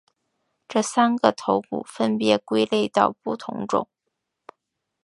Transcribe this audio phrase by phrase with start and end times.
[0.67, 3.87] 这三个头骨分别归类到不同种。